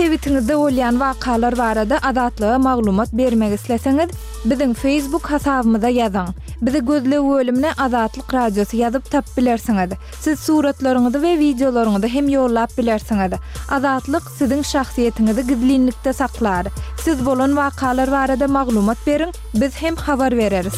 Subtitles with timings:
[0.00, 4.10] çevitinizde olyan vakalar varada adatlığa maglumat bermek isleseniz,
[4.44, 6.28] bizim Facebook hasabımıza yazan.
[6.62, 9.90] Bizi gözle ölümüne Azatlık Radyosu yazıp tap bilersiniz.
[10.20, 13.32] Siz suratlarınızı ve videolarınızı hem yollap bilersiniz.
[13.70, 16.66] Adatlıq sizin şahsiyetinizi gizlinlikte saklar.
[17.04, 19.32] Siz bolon vakalar varada maglumat berin.
[19.54, 20.74] biz hem havar veririz.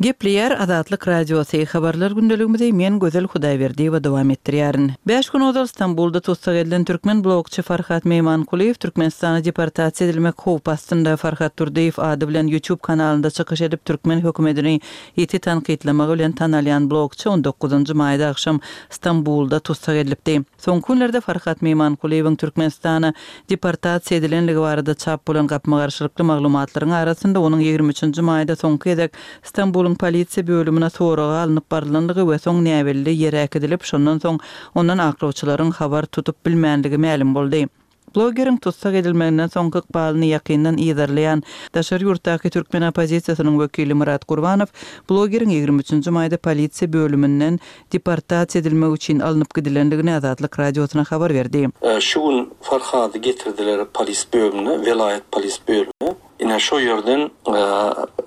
[0.00, 3.58] Gepliyar adatlyk radio habarlar gündeligimizde men gözel Hudaý
[3.92, 4.92] we dowam etdirýärin.
[5.06, 11.56] 5 gün ozal Istanbulda tutsak edilen türkmen blogçy Farhat Meýmankulyýew Türkmenistana deportasiýa edilmek howpasynda Farhat
[11.56, 14.80] Turdyýew ady bilen YouTube kanalynda çykyş edip türkmen hökümetini
[15.16, 18.58] ýeti tanqidlemäge bilen tanalyan blogçy 19-njy maýda agşam
[18.90, 20.42] Istanbulda tutsak edilipdi.
[20.66, 23.14] Soňky günlerde Farhat Meýmankulyýewiň Türkmenistana
[23.50, 29.12] deportasiýa edilenligi barada çap bolan gapma-garşylykly maglumatlaryň arasynda onuň 23-nji maýda soňky edek
[29.44, 34.40] Istanbul Ulung polisi bölümüne toğru alınıp barlandıgı ve son nevelli yer edilip şondan son
[34.74, 37.68] ondan akrovçıların havar tutup bilmendigi məlim boldi.
[38.16, 41.42] Blogerin tutsak edilmenden son kık balini yakindan iyidarlayan
[41.74, 44.66] Daşar Yurtaki Türkmen Apozisiyasının vökili Murat Kurvanov,
[45.10, 45.92] blogerin 23.
[46.06, 47.58] mayda polisiya bölümünden
[47.92, 51.68] departaats edilme uçin alınıp gidilendigini azadlık radiosuna khabar verdi.
[52.00, 57.58] Şu gün farkhadi getirdiler polizia bölümüne, velayet polizia bölümüne, ine şu yerden e,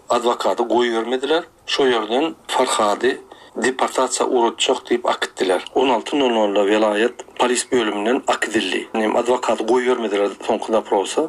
[0.10, 1.44] advokatı koyu vermediler.
[1.66, 3.22] Şu yerden Farhadi
[3.56, 5.64] deportasiya urutçuk deyip akittiler.
[5.76, 8.88] 16.00'la velayet polis bölümünün akidilli.
[8.96, 11.22] Yani advokatı koyu vermediler son kuda prosa.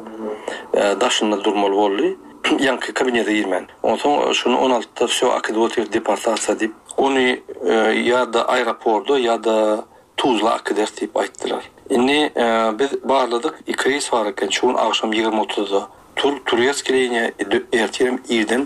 [0.73, 2.17] E, daşında durmalı bolli.
[2.63, 3.67] Yankı kabinete girmen.
[3.83, 6.73] Ondan şunu 16'da все akidilli otir deportasiya deyip.
[6.97, 9.85] Onu e, ya da aeroporda ya da
[10.17, 11.63] Tuzla akidilli deyip aittiler.
[11.89, 12.39] Yani e,
[12.79, 13.59] biz bağırladık.
[13.67, 14.47] İkriyiz var iken.
[14.47, 15.87] Çoğun akşam 20.30'da
[16.19, 17.31] tur turyaski liniya
[17.73, 18.65] ertirim irdin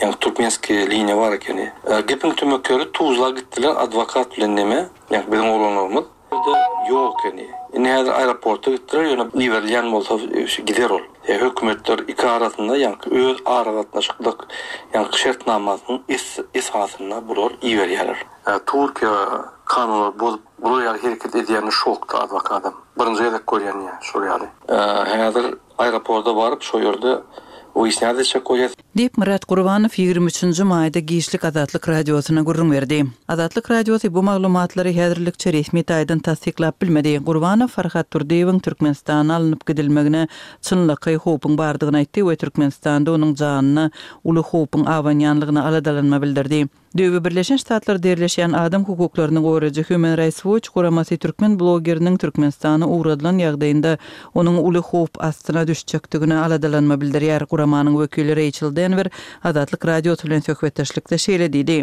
[0.00, 1.66] ýa-ni turkmenski liniya bar ekeni.
[1.92, 4.78] E, gepin tömekleri Tuzla gitdiler adwokat bilen näme?
[5.12, 6.04] Ýa-ni bilen oglanmaly.
[6.30, 6.54] Bu
[6.90, 7.50] ýok ekeni.
[7.76, 9.60] Ine her aeroporta gitdiler ýa
[10.70, 11.04] gider ol.
[11.28, 14.46] Ýa e, hökümetler iki arasynda ýa-ni öz aralarynda şykdyk
[14.94, 16.00] ýa-ni şert namazyny
[16.60, 18.24] is hasyna bular iwerýärler.
[18.48, 22.85] E, Turkiýa kanuny bolup bular ýa-ni hereket edýän şokda adwokatam.
[22.98, 24.48] birinci ýerde görýän ýa şol ýaly.
[25.16, 27.12] Häzir aeroportda baryp şol ýerde
[27.76, 28.72] uýsnady çekýär.
[28.96, 33.02] Dip Murat Gurbanow 23-nji maýda Giýişlik Azatlyk radiosyna gurrun berdi.
[33.28, 37.18] Azatlyk radiosy bu maglumatlary häzirlikçe resmi taýdan tassyklap bilmedi.
[37.18, 40.28] Gurbanow Farhat Turdiýewiň Türkmenistana alınıp gidilmegine
[40.62, 43.90] çynlyky howpyň bardygyny aýtdy we Türkmenistanda onuň janyny
[44.24, 46.64] uly howpyň awanyanlygyny aladalanma bildirdi.
[46.98, 53.42] Döwü Birleşen Ştatlar derleşen adam hukuklarynyň gowrajy Human Rights Watch guramasy türkmen blogerynyň Türkmenistany uwradylan
[53.44, 53.92] ýagdaýynda
[54.42, 59.10] onuň uly howp astyna düşjekdigini aladalanma bildirýär guramanyň wekilleri Rachel Denver
[59.52, 61.76] adatlyk radio telefon söhbetdeşlikde şeýle diýdi.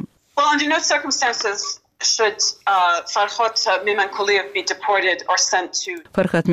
[2.01, 2.37] should
[2.67, 3.55] uh, Farhat
[3.85, 6.47] Meymankulyev be deported or sent to Farhat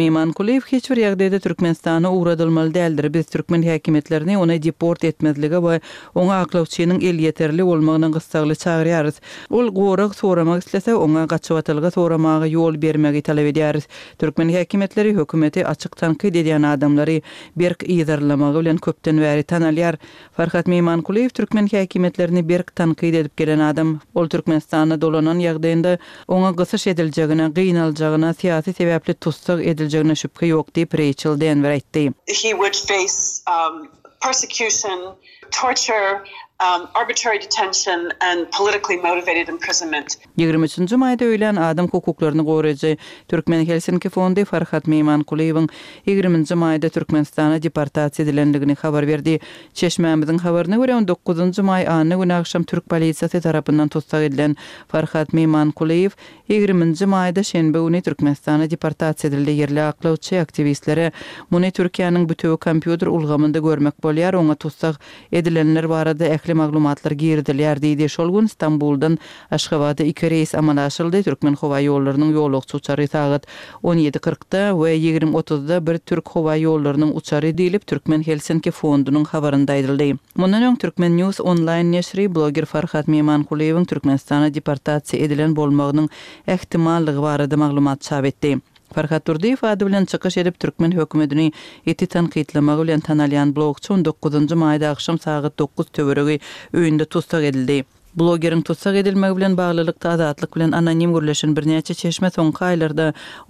[0.72, 3.14] hiç bir yerde Türkmenistan'a uğradılmalı değildir.
[3.14, 5.80] Biz Türkmen hakimiyetlerini ona deport etmezlige ve
[6.14, 9.14] ona aklavçının el yeterli olmagyna gysaglı çağıryarız.
[9.50, 13.84] Ol gorag soramak islese ona gaçyvatalyga soramagy yol bermegi talep ediyarız.
[14.18, 17.20] Türkmen hakimiyetleri hökümeti açyk tanqy edýän adamlary
[17.56, 19.96] berk ýerlemegi bilen köpden bäri tanalýar.
[20.36, 24.00] Farhat Meymankulyev Türkmen hakimiyetlerini berk tanqy edip gelen adam.
[24.14, 25.92] Ol Türkmenistan'a dolanan ýagdaýynda
[26.36, 33.42] oňa gysyş ediljegine, gynalyjagyna, siýasi sebäpli tutsak ediljegine şüphe ýok diýip Rachel He would face
[33.46, 33.88] um,
[34.22, 35.12] persecution
[35.50, 36.22] torture,
[36.68, 40.18] um, arbitrary detention and politically motivated imprisonment.
[40.38, 42.90] 23-nji maýda öýlen adam hukuklaryny goraýjy
[43.32, 49.38] Türkmen Helsinki fondy Farhat Meýman 20-nji maýda Türkmenistana deportasiýa edilendigini habar berdi.
[49.80, 54.56] Çeşmämiziň habaryna görä 19-njy maý anyny gün agşam türk polisiýasy tarapyndan tutsak edilen
[54.92, 59.56] Farhat Meýman 20-nji maýda şenbe günü Türkmenistana deportasiýa edildi.
[59.60, 61.10] Ýerli aklawçy aktivistlere
[61.50, 65.00] muny Türkiýanyň bütün kompýuter ulgamynda görmek bolýar, oňa tutsak
[65.40, 68.08] edilenler barada ähli maglumatlar girdiler diýdi.
[68.14, 69.18] Şol gün Stambuldan
[69.56, 71.22] Aşgabatda iki reis amanaşyldy.
[71.28, 78.26] Türkmen howa ýollarynyň ýoluk uçary 17.40-da we 20.30-da bir türk howa ýollarynyň uçary diýilip Türkmen
[78.26, 80.10] Helsinki fondunyň habarynda aýdyldy.
[80.36, 86.10] Mundan öň Türkmen News online nesri, blogger Farhat Meymankuliýewiň Türkmenistana deportasiýa edilen bolmagynyň
[86.56, 88.58] ähtimallygy barada maglumat çap etdi.
[88.94, 91.52] Farhat Durdiyev ady bilen çykyş edip türkmen hökümetini
[91.86, 96.40] eti tanqitlemek bilen tanalyan blogçu 19-njy maýda akşam sagat 9 töwereği
[96.74, 97.84] öýünde tutsak edildi.
[98.18, 103.04] Bloggerin tutsak edilmək bilen bağlılıq da bilen anonim gürleşen bir nəyəçə çeşmə son qaylarda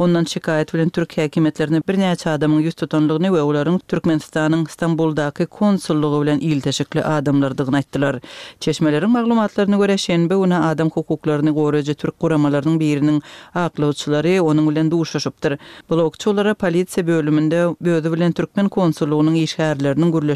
[0.07, 6.13] ondan şikayet bilen türk həkimətlərini bir nəyəçə adamın yüz tutunluğunu və uların Türkmenistanın İstanbuldakı konsulluğu
[6.27, 8.21] bilen iltəşikli adamlardıq nəyətdilər.
[8.67, 13.25] Çeşmələrin məqlumatlarını görə şənbə ona adam hukuklarını qorəcə türk quramalarının birinin
[13.65, 15.57] aqlı uçuları onun ilə duşuşubdur.
[15.89, 19.85] Blogçı olara polisi bölümündə bölümündə bölümündə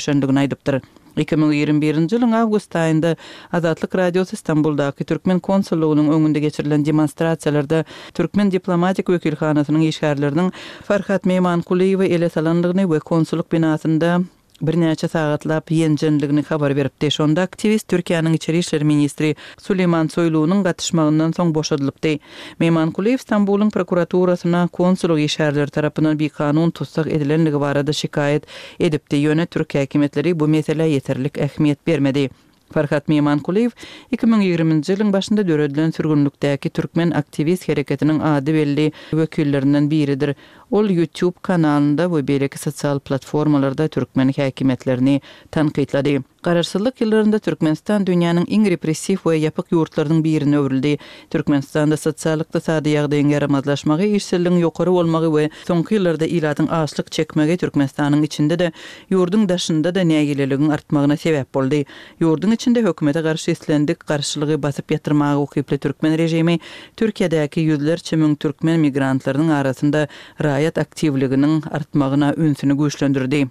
[0.09, 3.15] bölümündə 2021-nji ýylyň agust aýynda
[3.59, 7.85] Azatlyk radiosu Istanbuldaky Türkmen konsulluğynyň öňünde geçirilen demonstrasiýalarda
[8.15, 10.53] Türkmen diplomatik wekilhanasynyň işgärleriniň
[10.85, 14.21] Farhat Meýmankuliýew we Ele Salandygyny we konsulluk binasynda
[14.67, 17.11] bir neçe sagatlap yenjenligini habar beripdi.
[17.11, 19.35] Şonda aktivist Türkiýanyň içeri işler ministri
[19.67, 22.15] Süleyman Soyluwynyň gatnaşmagyndan soň boşadylypdy.
[22.61, 28.47] Meýman Kulyev Stambulyň prokuraturasyna konsulyg işgärler tarapynyň bir kanun tutsak edilenligi barada şikayet
[28.81, 29.17] edipdi.
[29.25, 32.31] Ýöne Türkiýa hökümetleri bu meselä ýeterlik ähmiýet bermedi.
[32.73, 33.71] Farhat Meyman Kuleyev
[34.17, 40.35] 2020-nji ýylyň başynda döredilen sürgünlükdäki türkmen aktivist hereketiniň ady belli wekillerinden biridir.
[40.71, 45.21] Ol YouTube kanalynda we beýleki sosial platformalarda türkmen häkimetlerini
[45.51, 46.23] tanqidledi.
[46.45, 50.99] Garaşsyzlyk ýyllarynda Türkmenistan dünýäniň iň repressiw we ýapyk ýurtlarynyň birine öwrüldi.
[51.33, 57.57] Türkmenistanda sosiallykda sady ýagdaýda iň garamazlaşmagy, işsizliginiň ýokary bolmagy we soňky ýyllarda ilatyň açlyk çekmegi
[57.65, 58.73] Türkmenistanyň içinde-de
[59.11, 61.85] ýurdun daşynda-da näýeliligiň artmagyna sebäp boldy.
[62.21, 66.57] Ýurdun içinde hökümete garşy seslendik, garşylygy basyp getirmäge okuw planla Türkmen rejimi
[67.01, 70.07] Turkiýädäki ýüldür çemün türkmen migrantlarynyň arasynda
[70.41, 73.51] raýat aktivliginiň artmagyna ünsüni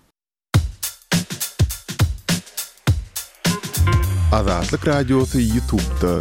[4.34, 6.14] Azatlyk YouTube-da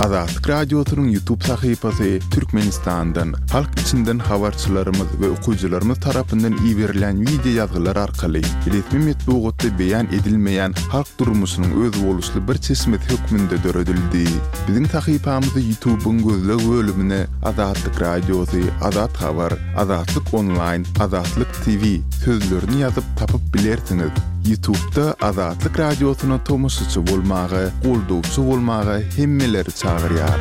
[0.00, 7.96] Azatlık Radyosu'nun YouTube sahipası Türkmenistan'dan halk içinden havarçılarımız ve okuyucularımız tarafından iyi verilen video yazgılar
[7.96, 14.30] arkalı iletme metbuğutta beyan edilmeyen halk durumusunun öz oluşlu bir çesmet hükmünde dörödüldü.
[14.68, 21.84] Bizim sahipamızı YouTube'un gözlü bölümüne Azatlık Radyosu, Azat Havar, Azatlık Online, Azatlık TV
[22.24, 24.10] sözlerini yazıp tapıp bilersiniz.
[24.46, 30.40] YouTube-da Azadlyk Radiosuna Thomas Zuvulmare, Goldo Zuvulmare hem Miller Tsarriar.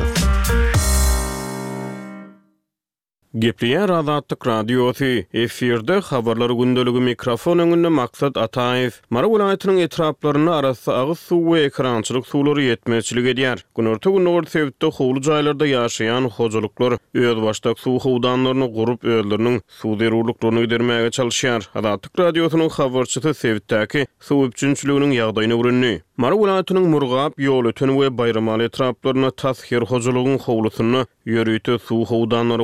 [3.40, 8.90] Gepleyen Radatlık Radyosu efirde xabarlar gündelügi mikrofon önünde maksat Ataev.
[9.10, 13.66] Mara vilayetinin etraplarını arası ağız su ve ekrançılık suları yetmezçilik ediyar.
[13.76, 14.90] Gunurta gün orta sevdikte
[15.22, 21.70] caylarda yaşayan hocalıklar öz baştak su xoğudanlarını qorup öllerinin su zirurluklarını gidermeye çalışyar.
[21.76, 25.98] Radatlık Radyosu'nun xabarçısı sevdikteki su öpçünçülüğünün yağdayını vurunlu.
[26.18, 32.64] Mara vilayetinin murgab yol ötün ve bayramal etraplarını tasxir hocalıgın xoğlusunu yörüytü su xoğudanları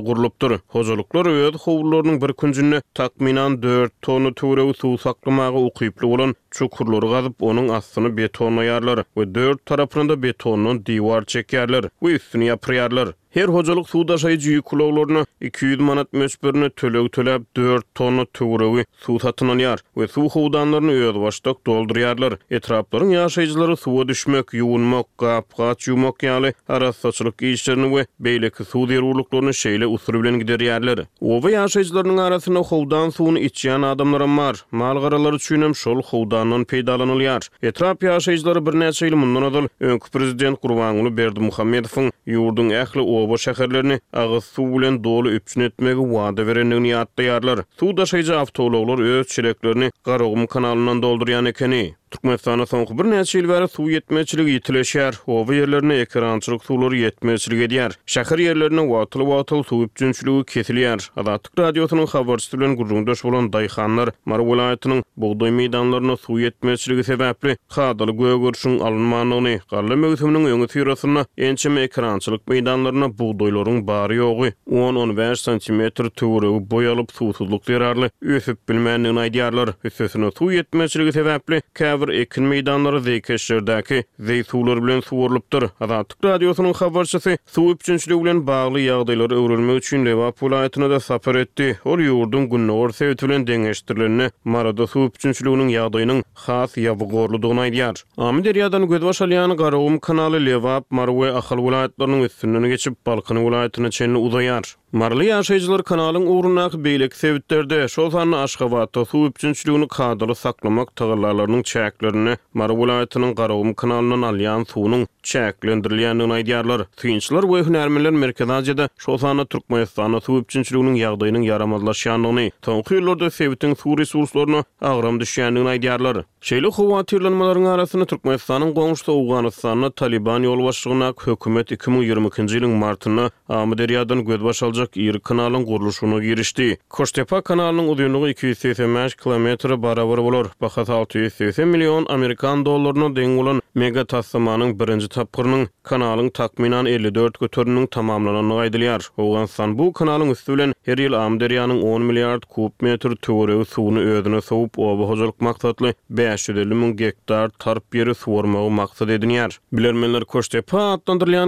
[0.76, 7.44] Hozurluklary we howlullaryň bir güniňnä takminan 4 tonu tura suw saklamağı okuyuply bolan çukurlary gazyp
[7.44, 13.10] onuň astyny beton yarlar we dört tarapyny betonun diwar çekerler we üstüni ýapýarlar.
[13.40, 19.60] Her hojalyk suw daşaýyjy ýüklüklerini 200 manat möçberini töleg töläp 4 tonu töwrewi suw tatynan
[19.60, 22.34] yar we suw howdanlaryny öýe başdak dolduryarlar.
[22.52, 29.56] Etraplaryň ýaşaýjylary suwa düşmek, ýuwunmak, gapgaç ýumak ýaly ara çylyk işlerini we beýlek suw derwurluklaryny
[29.64, 31.06] şeýle usul bilen gideriýärler.
[31.22, 34.66] Owa ýaşaýjylaryň arasynda howdan suwuny içýän adamlar bar.
[34.72, 37.48] Malgaralary üçin hem şol howda ýaşaýandan peýdalanylýar.
[37.70, 44.00] Etrap ýaşaýjylary bir näçe ýyl mundan öňki öňkü prezident Gurbanuly Berdimuhammedowyň ýurdun ähli Oba şäherlerini
[44.24, 47.64] agyz suw bilen doly üpçün etmegi wada berenligini ýatdaýarlar.
[47.80, 51.86] Suw daşaýjy awtologlar öz çileklerini Garagum kanalyndan doldurýan ekeni.
[52.12, 55.16] Türkmenistan'a sonku bir neçe ýyl bäri suw ýetmezçilik ýetileşýär.
[55.36, 57.96] Owa ýerlerini ekrançylyk suwlary ýetmezçilik edýär.
[58.06, 61.06] Şäher ýerlerini wagtly-wagtly suw üçinçiligi kesilýär.
[61.16, 68.18] Adatyk radiosynyň habarçylygy bilen gurrundaş bolan daýxanlar Mar welaýatynyň buğdaý meýdanlaryna suw ýetmezçiligi sebäpli hadaly
[68.20, 76.52] göwgörşüň alynmagyny, garly möhümiň öňe sürýärsini, ençe mekançylyk meýdanlaryna buğdaýlaryň bary ýogy 10-15 sm töwre
[76.76, 79.76] boýalyp suw tutulyp ýararly, üýtüp bilmänligini aýdýarlar.
[79.88, 81.64] Üýtüsini suw ýetmezçiligi sebäpli
[82.02, 85.64] bir ekin meydanlary zekeşlerdäki zeytuwlar bilen suwurlypdyr.
[85.80, 91.80] Azatlyk radiosynyň habarçysy su üçinçiligi bilen bağlı ýagdaýlar üçin Lewap pulaýatyna da sapar etdi.
[91.86, 98.04] Ol ýurdun günni orta ötülen deňeşdirilenini Marada su üçinçiliginiň ýagdaýynyň has ýabgorlugyny aýdýar.
[98.18, 104.81] Amderiýadan gödwaş alýan Garawum kanaly Lewap Marwe Ahal pulaýatlarynyň geçip Balkan çenli uzayar.
[104.92, 113.32] Marlian şäherçeler kanalynyň uwrnaq beýlik tweetlerde Şolhan Aşgabatyň suw ýetijçiligini kadry saklamak taýgallarynyň çäklerni, Marbulatynyň
[113.38, 121.46] garawym kanalynyň alýan suwunyň çäklendirilýän ýaýdarlar, tüýnçiler we hünärmenler merkezde ýa-da şolany türkmenistanyň süýçünçiliginiň ýagdaýynyň
[121.52, 126.24] ýaramazlaşýanyny, toňky ýyllarda Sewitiň suw resurslaryny agram düşýän ýaýdarlar.
[126.42, 134.98] Şeýle howatirlenmeleriň arasyny türkmenistanyň gowşy sowgany Taliban ýolbaşçylygyna hökümet 2020-nji ýylyň martyny Amuderiýadan göz başaljak
[134.98, 136.78] ýer kanalyň gurulşyna girişdi.
[136.90, 139.48] Koştepa kanalynyň uzunlygy 285 km
[139.82, 140.48] barabar bolar.
[140.62, 147.86] Bahasy 600 million Amerikan dollaryna deň bolan mega tasmanyň birinji tapkırının kanalın takminan 54 götürünün
[147.88, 149.10] tamamlanan nöqaydilyar.
[149.18, 154.42] Oğlan san bu kanalın üstülən her YIL amderyanın 10 milyard kub metr tüvorev suğunu ÖZÜNE
[154.42, 159.32] soğup oba hozalık maksatlı 550 mün gektar tarp yeri suvormağı maksat edin
[159.74, 161.00] Bilermenler koşte pa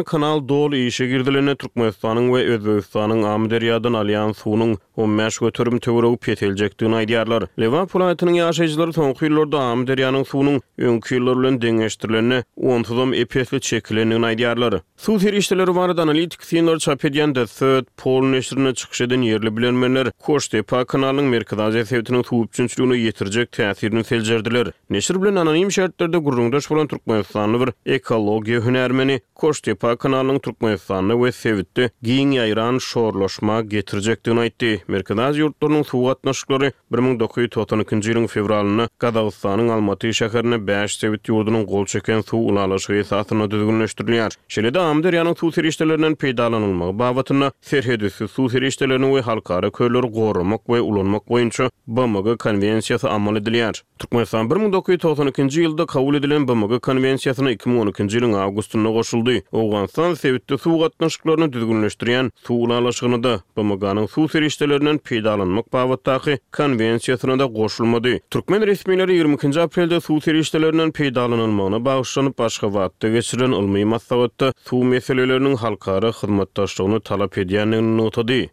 [0.05, 7.01] kanal dolu işe girdilene Türkmenistanyň ve Özbegistanyň amderyadan alýan suğunun 15 götürüm töwrüp ketiljek dünýä
[7.09, 7.45] diýerler.
[7.61, 10.57] Liverpool ýetiniň ýaşajylary soňky ýyllarda am derýanyň suwunyň
[10.89, 17.47] öňki ýyllar bilen deňeşdirilende 10 epesli epetli çekilende Suw terişleri barada analitik synlar çap edende
[17.47, 20.49] söt pol nesrine çykyş eden ýerli bilenmeler Koş
[20.87, 24.71] kanalynyň merkezdäki sewtiniň suw üçinçiligine ýetirjek täsirini seljerdiler.
[24.89, 31.31] Neşir bilen anonim şertlerde gurulmuş bolan Türkmenistanyň bir ekologiýa hünärmeni Koş depa kanalynyň Türkmenistanyň we
[31.31, 40.11] sewtde giň ýaýran şorlaşma getirjek dünýä Merkanaz yurtlarının suğat naşıkları 1992 yılın fevralını Kadağıstan'ın Almaty
[40.11, 44.33] şakarına 5 sevit yurdunun gol çeken su ulaşığı esasına düzgünleştiriliyar.
[44.47, 50.81] Şeli de Amderyanın su seriştelerinden peydalanılma bavatına serhedüsi su seriştelerini ve halkara köylörü korumak ve
[50.81, 53.83] ulanmak boyunca Bamaga konvensiyası amal ediliyar.
[53.99, 59.31] Türkmenistan 1992 yılda kavul edilen Bamaga konvensiyasına 2012 yılın augustuna koşuldu.
[59.51, 61.53] Oğansan sevit sevit sevit sevit sevit sevit
[61.99, 62.35] sevit
[64.31, 68.19] sevit sevit ölkelerinden peýdalanmak baýatdaky konwensiýasyna da goşulmady.
[68.29, 75.55] Türkmen resmileri 22-nji aprelde suw terişdelerinden peýdalanylmagyna bagyşlanyp başga wagtda geçirilen ulmy maslahatda suw meselelerini
[75.57, 78.45] halkara hyzmatdaşlygyny talap edýändigini notady.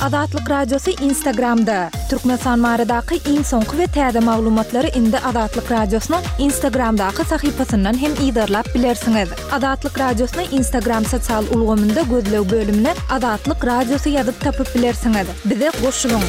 [0.00, 1.90] Adatlyk radiosu Instagramda.
[2.10, 9.28] Türkmenistan maradaky iň soňky we täze maglumatlary indi Adatlyk radiosynyň Instagramdaky sahypasyndan hem iýerlap bilersiňiz.
[9.52, 15.26] Adatlyk radiosynyň Instagram sosial ulgamynda gözlew bölümine Adatlyk radiosu ýazyp tapyp bilersiňiz.
[15.44, 16.22] Bize goşulyň.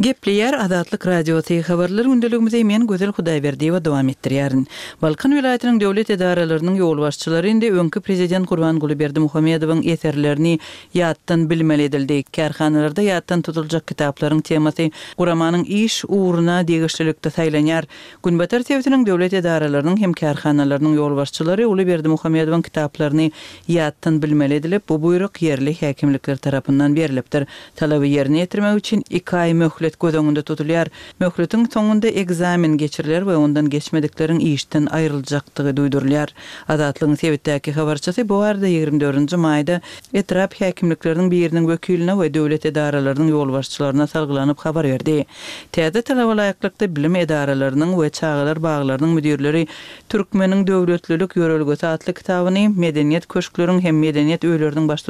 [0.00, 4.66] Gepliyer Azadlyk radiosy habarlar gündeligimizde men gözel Hudaýberdi we dowam etdirýärin.
[5.02, 10.52] Balkan vilayatynyň döwlet edaralarynyň ýol başçylary indi öňkü prezident Gurban Gulyberdi Muhammedowyň eserlerini
[10.94, 12.20] ýatdan bilmeli edildi.
[12.32, 14.86] Kärhanalarda ýatdan tutuljak kitaplaryň temasy
[15.18, 17.90] Guramanyň iş uğruna degişlilikde saýlanýar.
[18.22, 23.32] Günbatar täwetiniň döwlet edaralarynyň hem kärhanalarynyň ýol başçylary Gulyberdi Muhammedowyň kitaplaryny
[23.68, 27.48] ýatdan bilmeli edilip, bu buyruk yerli häkimlikler tarapyndan berilipdir.
[27.82, 30.88] Talaby ýerine ýetirmek üçin 2 aý möhlet tutulyar.
[30.88, 30.90] tutulýar.
[31.20, 36.28] Möhletiň soňunda egzamin geçirilýär we ondan geçmedikleriň işden aýrylacaklygy duýdurylýar.
[36.68, 39.80] Adatlygyň sebäpdäki habarçysy bu arada 24-nji maýda
[40.14, 45.24] etrap häkimlikleriniň biriniň wekiline we döwlet edaralarynyň ýolbaşçylaryna salgylanyp habar berdi.
[45.72, 46.52] Täze talaba
[46.96, 49.66] bilim edaralarynyň we çağalar baglarynyň müdirleri
[50.08, 55.08] türkmeniň döwletlilik ýörelgesi atly kitabyny medeniýet köşkleriniň hem medeniýet öýleriniň başlanýan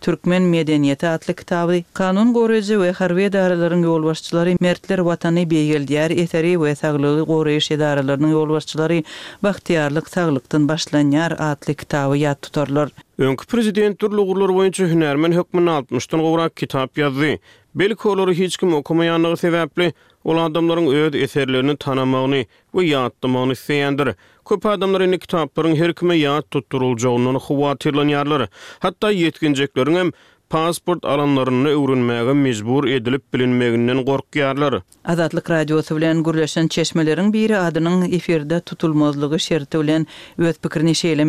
[0.00, 6.74] Türkmen medeniýeti atly kitaby, kanun goýrejy we harwe edaralarynyň yol mertler vatanı beygeldiyar eteri ve
[6.74, 9.02] sağlığı qoruyuş edarlarının yol başçıları,
[9.42, 12.88] baxtiyarlık sağlıktan başlanyar adlı kitabı yat tutarlar.
[13.18, 17.36] Önkü prezident durlu uğurlar boyunca hünermen hükmünü altmıştan qorak kitap yazdı.
[17.74, 19.92] Belki olur hiç kim okumayanlığı sebeple,
[20.24, 24.08] ol adamların öd eserlerini tanamağını ve yaatlamağını isteyendir.
[24.48, 28.48] Köp adamların kitapların her yat yaat tutturulacağını huvatirlanyarlar.
[28.78, 30.10] Hatta yetkinceklerin hem
[30.52, 34.80] pasport alanlarını öwrünmäge mejbur edilip bilinmeginden gorkýarlar.
[35.14, 39.98] Azatlyk radiosu bilen gürleşen çeşmeleriň biri adynyň eferde tutulmazlygy şertiyle
[40.38, 41.24] öz pikirini şeýle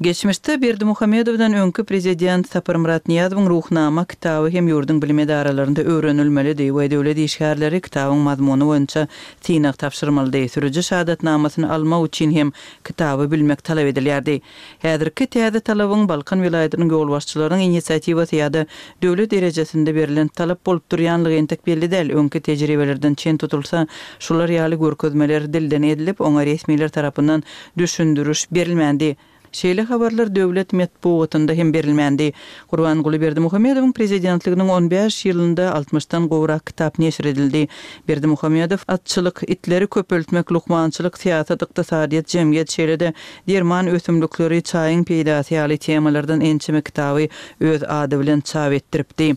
[0.00, 6.48] Geçmişte Berdi Muhammedovdan öňkü prezident Sapir Murat Niyazowyň ruhnama kitaby hem ýurdun bilim edaralarynda öwrenilmeli
[6.68, 9.06] we döwlet işgärleri kitabyň mazmuny boýunça
[9.40, 12.50] tinak tapşyrmaly diýip sürüji şahadat namasyny alma üçin hem
[12.84, 14.40] kitaby bilmek talap edilýärdi.
[14.82, 18.66] Häzirki täze talabyň Balkan vilayatynyň ýol başçylarynyň inisiatiwasy ýa-da
[19.02, 22.10] döwlet derejesinde berilen talap bolup durýanlygy entek belli däl.
[22.10, 23.86] Öňkü tejribelerden çen tutulsa,
[24.18, 27.42] şular ýaly görkezmeler dilden edilip, oňa resmiýetler tarapyndan
[27.78, 29.14] düşündürüş berilmändi.
[29.54, 32.24] Şeýle habarlar döwlet medpuwatynda hem berilmendi.
[32.70, 37.60] Gurban Gulyberdi Muhammedowyň prezidentliginiň 15 ýylynda 60-dan gowrak kitap neşir edildi.
[38.08, 43.12] Berdi Muhammedow atçylyk, itleri köpeltmek, luqmançylyk, tiýatr, ykdysadyýet, jemgyýet şeýlede
[43.52, 47.28] derman ösümlikleri, çaýyň peýdasy ýaly temalardan ençimi kitaby
[47.60, 49.30] öz ady bilen çap etdiripdi.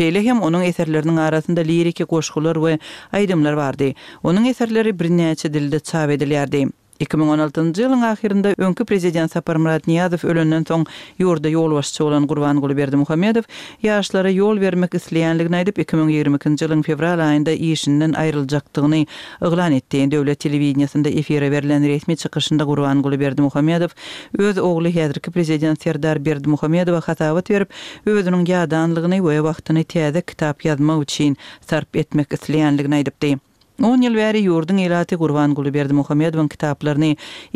[0.00, 2.76] Şeýle hem onuň eserleriniň arasynda lirik goşgular we
[3.22, 3.92] aýdymlar bardy.
[4.24, 6.66] Onuň eserleri birnäçe dilde çap edilýärdi.
[7.12, 10.84] 2016-njy ýylyň ahirinde öňkü prezident Sapar Murat Niyazow ölenden soň
[11.20, 13.44] ýurda ýol başçy bolan Gurban Gulberdi Muhammedow
[13.84, 19.02] ýaşlara ýol bermek isleýänligini aýdyp 2020-nji ýylyň fevral aýynda ýeşinden aýrylacagdygyny
[19.40, 20.02] oglan etdi.
[20.14, 23.92] Döwlet telewizionasynda efire berilen resmi çykyşynda Gurban Gulberdi Muhammedow
[24.38, 27.68] öz ogly häzirki prezident Serdar Berdi Muhammedowa hatawat berip,
[28.06, 31.36] özüniň ýadanlygyny we wagtyny täze kitap ýazmak üçin
[31.70, 33.36] sarp etmek isleýänligini aýdypdy.
[33.76, 37.08] 10 ýyl bäri ýurduň elati gurban guly berdi Muhammedowyň kitaplaryny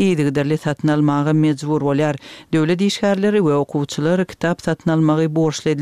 [0.02, 2.16] ýedigderli satyn almagy mejbur bolýar.
[2.50, 5.76] Döwlet işgärleri we okuwçylar kitap satyn almagy borçly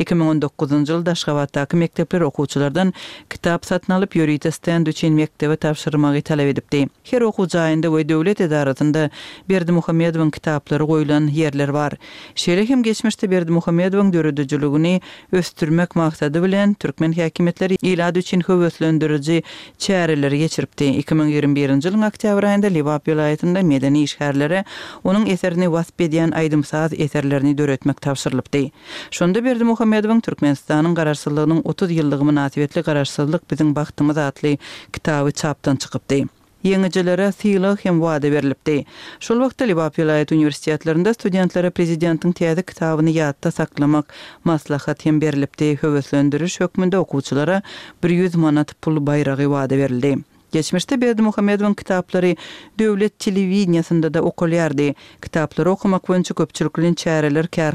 [0.00, 2.92] 2019-njy ýylda Aşgabatda mekdepler okuwçylardan
[3.28, 6.86] kitap satyn alyp ýöriýde stend üçin mekdebe tapşyrmagy talap edipdi.
[7.04, 9.10] Her okuwçaýynda we döwlet edaratynda
[9.48, 11.98] berdi Muhammedowyň kitaplary goýulan ýerler bar.
[12.34, 15.00] Şeýle hem geçmişde berdi Muhammedowyň döredijiligini
[15.32, 19.44] östürmek maksady bilen türkmen häkimetleri elaty üçin höwüslendirýär.
[19.84, 20.84] çäreleri geçiripdi.
[21.02, 24.60] 2021-nji ýylyň oktýabr aýynda Livap vilayatynda medeni işgärlere
[25.04, 28.64] onun eserini wasbedýän aýdym saz eserlerini döretmek tapşyrylypdy.
[29.10, 34.56] Şonda Berdi Muhammedowyň Türkmenistanyň garaşsyzlygynyň 30 ýyllygy münasibetli garaşsyzlyk biziň bagtymyz atly
[34.92, 36.24] kitaby çapdan çykypdy.
[36.66, 38.84] yeňijilere syýlaw hem wada berilipdi.
[39.20, 44.10] Şol wagtda Libap vilayat universitetlerinde studentlere prezidentiň täze kitabyny ýatda saklamak
[44.44, 45.74] maslahat hem berilipdi.
[45.82, 47.62] Höweslendiriş hökmünde okuwçylara
[48.04, 50.16] 100 manat pul bayragy wada berildi.
[50.52, 52.36] Geçmişte Berdi Muhammedov'un kitapları
[52.78, 54.94] Devlet Televiziyasında da okulyardı.
[55.22, 57.72] Kitapları okumak ve önce köpçülüklerin çareler, we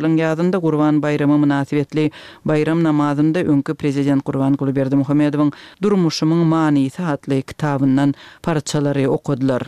[0.00, 2.04] ýylyň ýazynda Gurban bayramy münasibetli
[2.44, 9.62] bayram namazynda öňkü prezident Gurban Guly Berdi Muhammedowyň durmuşynyň manysy hatly kitabynyň parçalary okudylar.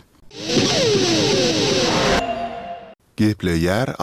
[3.17, 3.95] Geple yer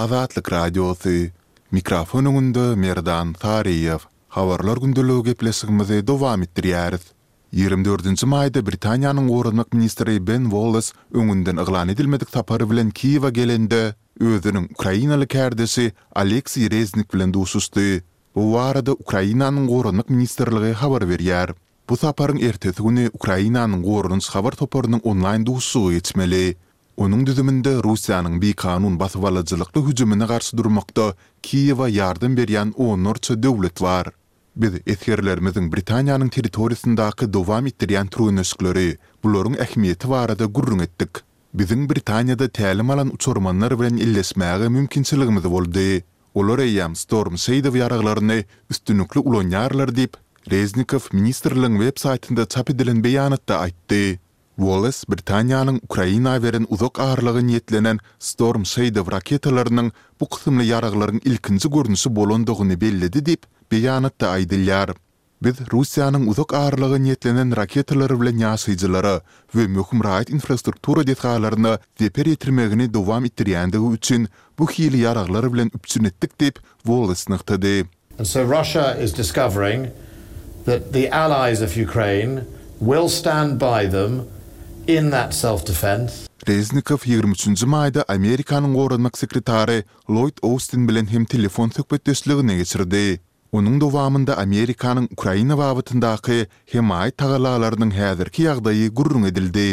[1.70, 3.98] mikrofonunda Merdan Tariyev.
[4.28, 7.13] Havarlar gündeligi plesigimizi dowam etdiriýärdi.
[7.54, 14.66] 24-nji maýda Britaniýanyň Gorunmak ministri Ben Wallace öňünden iglan edilmedik tapary bilen Kiýewa gelende özüniň
[14.74, 18.02] Ukrainaly kärdesi Aleksey Reznik bilen duşuşdy.
[18.34, 21.54] Bu warda Ukrainanyň Gorunmak ministrligi habar berýär.
[21.90, 26.56] Bu taparyň ertesi güni Ukrainanyň Gorunç habar toparynyň onlaýn duğusu etmeli.
[26.96, 33.18] Onuň düzümünde Russiýanyň bi kanun basyp alyjylykly hüjümine garşy durmakda Kiýewa ýardym berýän 10 var.
[33.80, 34.06] bar.
[34.56, 41.08] Biz etherlerimizin Britanyanın teritorisindaki dovam ettiriyan truynesklöri, bulorun ehmiyeti varada gurrun ettik.
[41.54, 46.04] Bizin Britaniyada təlim alan uçormanlar vren illesmaga mümkinsiligimiz voldi.
[46.34, 50.14] Olor eyyam Storm Seydov yaraglarini üstünnüklü ulonyarlar dip,
[50.50, 54.20] Reznikov ministerlin web saytinda tap edilin beyanatda aitti.
[54.56, 62.16] Wallace, Britaniyanın Ukrayna verin uzak ağırlığı niyetlenen Storm Seydiv raketalarinin bu kısımlı yaraglarinin ilkinci gorunisi
[62.16, 63.42] bolondogini belledi dip,
[63.74, 64.90] de yanıtta aydilyar.
[65.42, 69.16] Biz Rusiyanın uzak ağırlığı niyetlenen raketerları bile nasıcıları
[69.54, 76.04] ve mühküm rahat infrastruktura detaylarını deper yetirmeğine devam ettiriyendigü üçün bu hili yarağları bile üpçün
[76.04, 77.26] ettik deyip Wallis
[78.18, 79.86] And so Russia is discovering
[80.64, 82.42] that the allies of Ukraine
[82.78, 84.12] will stand by them
[84.88, 86.12] in that self-defense.
[86.48, 87.62] Reznikov 23.
[87.64, 92.04] mayda Amerikanın oranmak sekretari Lloyd Austin bilen hem telefon sökbet
[92.48, 93.20] geçirdi.
[93.54, 96.40] Onun dowamında Amerikanın Ukrayna wagtyndaky
[96.72, 99.66] himaý tagalalarynyň häzirki ýagdaýy gurrun edildi.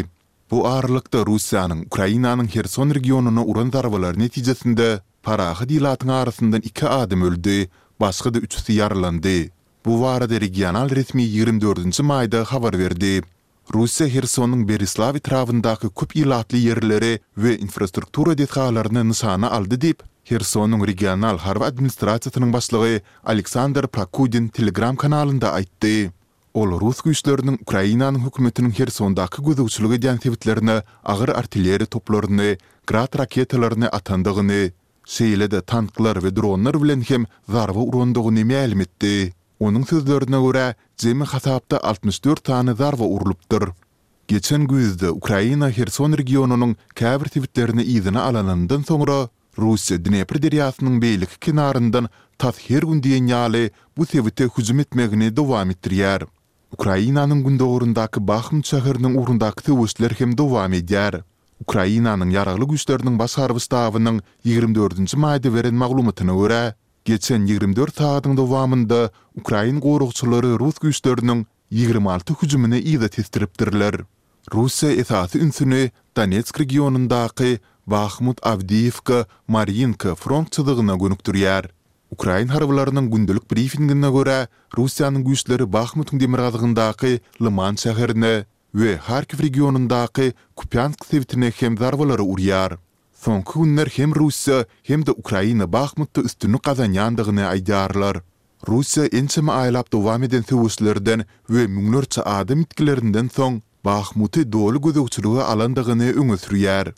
[0.50, 4.86] Bu arlykda Russiýanyň Ukrainanyň Kherson regionuna uran zarbalary netijesinde
[5.28, 7.58] paraxy dilatyň arasyndan 2 adam öldi,
[8.04, 9.48] başga da 3-si yaralandy.
[9.86, 13.16] Bu wara regional resmi 24-nji maýda habar berdi.
[13.72, 17.10] Russiýa Hersonyň Berislavi trawyndaky köp ýylatly ýerleri
[17.44, 22.98] we infrastruktura detgalaryny nisana aldy diýip Hersonyň regional harwa administrasiýasynyň başlygy
[23.34, 26.12] Aleksandr Prakudin Telegram kanalynda aýtdy.
[26.52, 30.76] Ol Rus güýçleriniň Ukrainanyň hökümetiniň Hersondaky gözüçlügi diýen tebitlerini,
[31.14, 32.60] agyr artilleri toplaryny,
[32.92, 34.74] grat raketalaryny atandygyny,
[35.16, 38.88] şeýle-de tanklar we dronlar bilen hem zarwa urandygyny ma'lum
[39.62, 43.68] Onun sözlerine göre Cemi Hasab'da 64 tane zarva uğurluptur.
[44.28, 52.08] Geçen güzde Ukrayna Herson regionunun kabir tivitlerine izine alanından sonra Rusya Dnepr deriyasının beylik kenarından
[52.38, 56.22] tas her gün diyen yali bu sevite hücum etmeğine devam ettiriyar.
[56.72, 61.14] Ukrayna'nın günde uğrundaki bakım çahırının uğrundaki tivitler hem devam ediyar.
[61.60, 65.16] Ukrayna'nın yaraklı güçlerinin bas harvistavının 24.
[65.16, 69.10] maide veren mağlumatına uğra, Geçen 24 saatın dowamında
[69.40, 73.94] Ukrayn gorugçuları Rus güýçlerini 26 hüjümini ýa-da testiripdirler.
[74.52, 81.64] Russiýa esasy ünsüni Donetsk regionundaky Bakhmut Avdiivka, Mariinka frontçylygyna gönükdirýär.
[82.10, 84.38] Ukrayn harbylarynyň gündelik briefingine görä,
[84.78, 92.78] Russiýanyň güýçleri Bakhmut demiragyndaky Lyman şäherine we Kharkiv regionundaky Kupiansk sewitine hem zarbalary urýar.
[93.22, 98.16] Sonky günler hem Russiya, hem de Ukraina Bakhmutda üstünü qazanyandygyny aýdarlar.
[98.68, 106.10] Russiya ençime aýlap dowam eden töwüslerden we müňlerçe adam itkilerinden soň Bakhmuty dowul gözegçiligi alandygyny
[106.18, 106.92] öňe sürýär.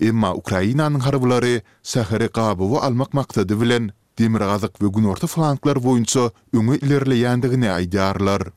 [0.00, 6.28] Emma Ukrainanyň harbylary sahary gabawy almak maksady bilen demir gazyk we gün orta flanklar boýunça
[6.54, 8.52] öňe ilerleýändigini aýdarlar.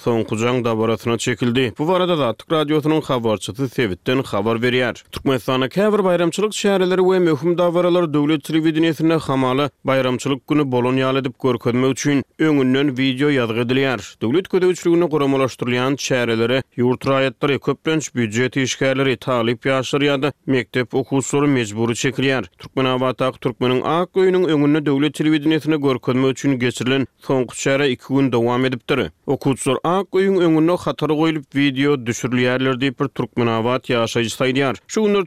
[0.05, 1.73] Vermek Maksat Vermek çekildi.
[1.79, 2.09] Bu Maksat
[2.51, 10.65] Vermek Maksat Vermek Maksat bir bayramçylyk şäherleri we möhüm dawaralar döwlet televideniýetine hamaly bayramçylyk güni
[10.71, 14.01] bolan ýaly diýip görkezmek üçin öňünden video ýazgy edilýär.
[14.21, 21.91] Döwlet gödäwçiligini goramalaşdyrýan şäherleri ýurt raýatlary köplenç büdjet işgärleri talip ýaşlar ýa-da mektep okuwçylary mejburi
[22.03, 22.43] çekilýär.
[22.57, 28.65] Türkmenabat ak Türkmeniň ak öýüniň öňünde döwlet televideniýetine görkezmek üçin geçirilen soňky 2 gün dowam
[28.65, 28.99] edipdir.
[29.27, 34.75] Okuwçylar ak öýüniň öňünde hatary goýulyp video düşürilýärler diýip bir Türkmenabat ýaşaýjy saýdýar.
[34.87, 35.23] Şu günler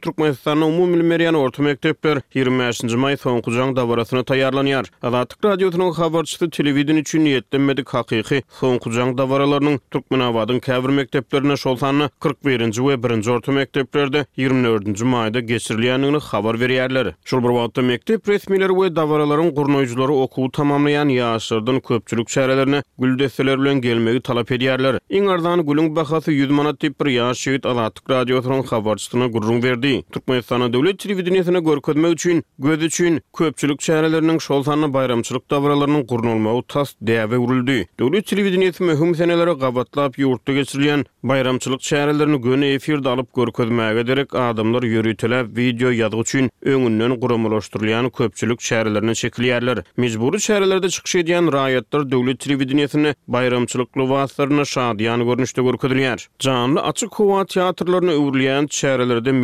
[0.47, 4.85] Pakistanyň umumy bilmeýän orta mekdepler 25-nji maý soňky jaň dabarasyny taýýarlanýar.
[5.03, 12.03] Azatlyk radiosynyň habarçysy telewizion üçin niýetlenmedik hakyky soňky jaň Türk Türkmenabadyň käbir mekdeplerine şol sanly
[12.23, 17.11] 41-nji we 1-nji orta mekdeplerde 24-nji maýda geçirilýändigini habar berýärler.
[17.25, 23.59] Şol bir wagtda mekdep resmiýetleri we dabaralaryň gurnoýjylary okuw tamamlayan ýaşlardan köpçülük şäherlerine gül desteler
[23.59, 25.01] bilen gelmegi talap edýärler.
[25.11, 29.99] Iň arzany gülüň bahasy 100 manat diýip bir ýaş şewit Azatlyk radiosynyň habarçysyna gurrun berdi.
[30.37, 36.93] Türkmenistan'a devlet televizyonuna görkezmek üçin, göz üçün köpçülük çäherlerinin şol bayramçılık bayramçylyk dawralarynyň gurnulmagy tas
[37.01, 37.87] däwe urildi.
[37.99, 44.83] Devlet televizyonuny mehum senelere gabatlap ýurtda geçirilen bayramçylyk çäherlerini gönü efirde alyp görkezmäge derek adamlar
[44.83, 49.83] video ýazgy üçin öňünden gurumlaşdyrylýan köpçülük çäherlerini çekilýärler.
[49.97, 56.27] Mejburi çäherlerde çykyş edýän raýatlar devlet televizyonuny bayramçylyk lowaslaryna şadyan görnüşde görkezilýär.
[56.39, 58.67] Canlı açyk howa teatrlaryny öwrülýän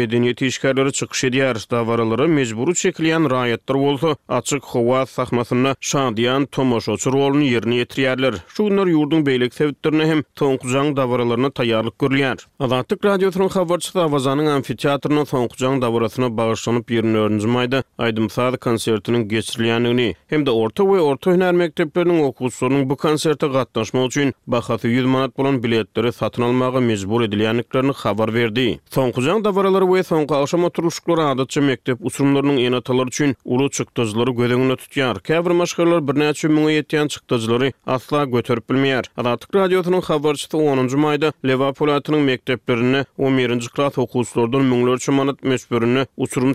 [0.03, 0.43] medeniýet
[0.83, 4.17] şehirleri çıkış ediyar davaraları mecburu çekiliyen rayetler oldu.
[4.29, 8.35] Açık hova sahmasına şadiyan Tomas Oçurvolun yerini yetiriyarlar.
[8.47, 12.37] Şu günler yurdun beylik sevittirine hem Tonkucan davaralarına tayarlık görülüyar.
[12.59, 17.83] Azatlık Radyosu'nun havarçı davazanın amfiteatrına Tonkucan davarasına bağışlanıp yerini örnüzmaydı.
[17.97, 24.01] Aydım Sağdı konsertinin geçirilyanını hem de orta ve orta hüner mekteplerinin okusunun bu konserte katlaşma
[24.05, 28.79] için bakası 100 manat bulan biletleri satın almağa mecbur edilyanlıklarını havar verdi.
[28.91, 35.19] Tonkucan davaraları ve Tonkucan turuşkulur adatça mektep usumlarının en atalar üçün ulu çıktıcıları gödüngüne tutuyar.
[35.19, 39.05] Kavir maşgarlar bir neçü münü yetiyen çıktıcıları asla götürpülmeyer.
[39.17, 40.99] Adatik radyosunun xavarçıtı 10.
[40.99, 46.53] mayda Leva Polatının 11 o merinci klas okuslardan münlör çömanat mesbörünü usurum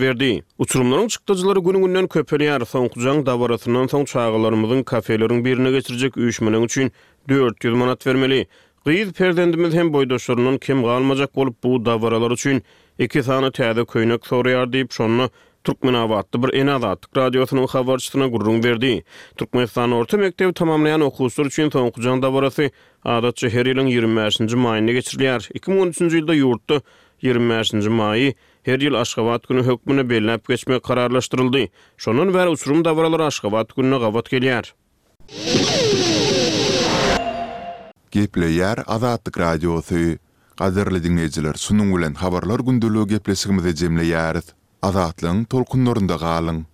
[0.00, 0.42] verdi.
[0.58, 3.24] Usurumların günü günü günü günü günü son günü
[4.52, 6.92] günü birine günü günü üçün
[7.28, 8.46] 400 günü vermeli.
[8.88, 12.62] Gyýyz perdendimiz hem boýdaşlarynyň kim galmajak bolup bu dawralar üçin
[13.06, 15.28] iki sany täze köýnek sorýar diýip Türkmen
[15.68, 19.04] Türkmenawatda bir enazatlyk radiosynyň habarçysyna gurrun berdi.
[19.36, 22.70] Türkmenistan orta mekdebi tamamlayan okuwçylar üçin soňkujan davarası
[23.04, 25.50] adatça her ýylyň 25-nji maýyna geçirilýär.
[25.58, 26.80] 2013-nji ýylda ýurtda
[27.28, 28.34] 25-nji
[28.70, 31.68] her ýyl Aşgabat güni hökmüne belläp geçmek kararlaşdyryldy.
[31.98, 34.72] Şonuň vər usurum dawralary Aşgabat gününe gawat gelýär.
[38.10, 40.14] Gepliyar Azad Radiozy,
[40.58, 44.42] gaderle diňeçler, sunun bilen habarlar gündelige plesigimde jemleýär.
[44.88, 46.69] Azadlyň tolkunlarynda gaaň.